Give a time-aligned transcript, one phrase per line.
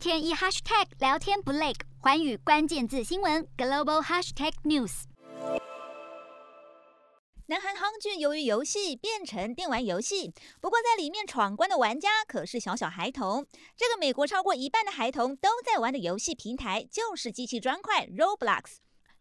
[0.00, 5.02] 天一 hashtag 聊天不累，寰宇关键字新闻 global hashtag news。
[7.48, 13.44] 南韩韩剧由于游戏变成电玩游戏，不过在里面闯关的玩家可是小小孩童。
[13.76, 18.76] 这个美国超过一半的孩童都在玩的游戏平台就是机器砖块 Roblox。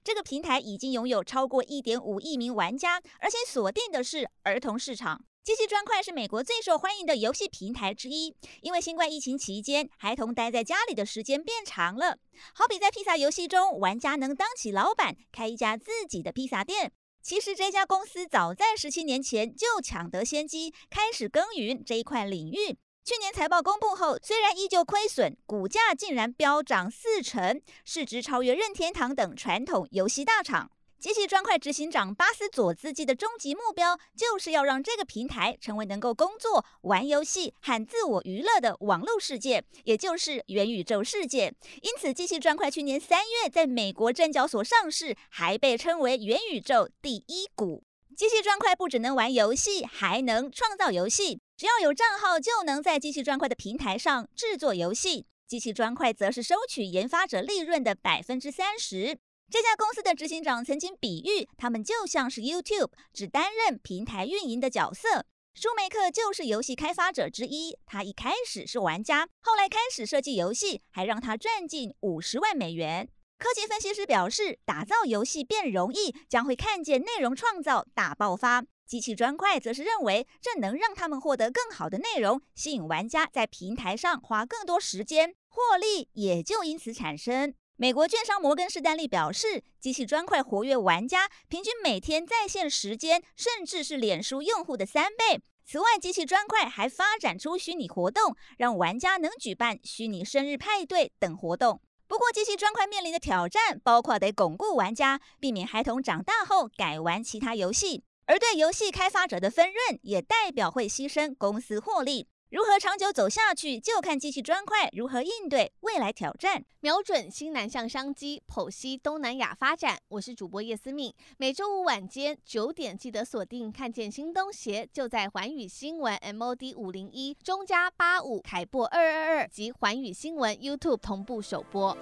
[0.09, 5.23] 这个平台已经拥有超过一点五亿名玩家，而且锁定的是儿童市场。
[5.43, 12.17] 机器砖块是美国最受欢迎的游戏平台之一，因为新冠疫情期间，孩童待在家里的时间变长了。
[12.55, 16.91] 好比在披萨游戏中，玩家能当起老板，开一家自己的披萨店。
[17.21, 22.79] 其实这家公司早在十七年前就抢得先机，开始耕耘这一块领域。
[23.09, 30.69] 去年财报公布后，虽然依旧亏损，股价竟然飙涨四成，市值超越任天堂等传统游戏大厂。
[30.99, 41.51] 机器砖块执行长巴斯佐兹基的终极目标，就是要让这个平台成为能够工作、玩游戏和自我娱乐的网络世界，也就是元宇宙世界。
[41.81, 47.83] 因此，机器砖块去年三月在美国证交所上市，还被称为元宇宙第一股。
[48.19, 51.39] 机器砖块不只能玩游戏，还能创造游戏。
[51.55, 55.25] 只要有账号，就能在机器砖块的平台上制作游戏。
[55.47, 59.17] 机器砖块则是收取研发者利润的百分之三十。
[59.49, 65.25] 这家公司的执行长曾经比喻，他们就像是 YouTube，只担任平台运营的角色。
[65.53, 73.07] 舒梅克就是游戏开发者之一，他一开始是玩家，后来开始设计游戏，还让他赚进五十万美元。
[73.39, 78.65] 科技分析师表示，打造游戏变容易，将会看见内容创造大爆发。
[78.85, 87.53] 机器砖块则是认为，这能让他们获得更好的内容，吸引玩家在平台上花更多时间，获利也就因此产生。
[87.77, 95.41] 美国券商摩根士丹利表示，机器砖块活跃玩家平均每天在线时间，甚至是脸书用户的三倍。
[95.65, 101.79] 此外，机器砖块还发展出虚拟活动，让玩家能举办虚拟生日派对等活动。
[102.09, 112.27] 不过，这些砖块面临的挑战包括得巩固玩家，避免孩童长大后改玩其他游戏，而对游戏开发者的分润也代表会牺牲公司获利。
[112.49, 119.99] 如何长久走下去，就看机器砖块如何应对未来挑战，瞄准新南向商机，剖析东南亚发展。
[120.07, 131.95] 我是主播叶思敏，每周五晚间九点记得锁定，看见新东协就在环宇新闻 MOD 五零一中加八五凯播二二二及环宇新闻 YouTube 同步首播。